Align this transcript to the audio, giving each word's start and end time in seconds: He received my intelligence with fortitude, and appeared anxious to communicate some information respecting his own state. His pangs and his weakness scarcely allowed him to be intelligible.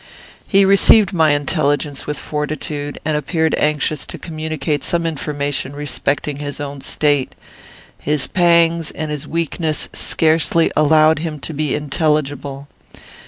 He 0.47 0.65
received 0.65 1.13
my 1.13 1.33
intelligence 1.33 2.07
with 2.07 2.17
fortitude, 2.17 2.99
and 3.05 3.15
appeared 3.15 3.53
anxious 3.59 4.07
to 4.07 4.17
communicate 4.17 4.83
some 4.83 5.05
information 5.05 5.73
respecting 5.75 6.37
his 6.37 6.59
own 6.59 6.81
state. 6.81 7.35
His 7.99 8.25
pangs 8.25 8.89
and 8.89 9.11
his 9.11 9.27
weakness 9.27 9.89
scarcely 9.93 10.71
allowed 10.75 11.19
him 11.19 11.39
to 11.41 11.53
be 11.53 11.75
intelligible. 11.75 12.67